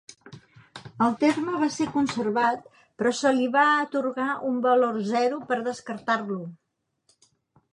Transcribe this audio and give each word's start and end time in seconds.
El 1.07 1.11
terme 1.23 1.57
va 1.63 1.67
ser 1.75 1.85
conservat 1.97 2.65
però 3.01 3.11
se 3.17 3.33
li 3.35 3.45
va 3.57 3.67
atorgar 3.83 4.31
un 4.53 4.57
valor 4.65 4.99
zero 5.11 5.39
per 5.53 5.59
descartar-lo. 5.69 6.41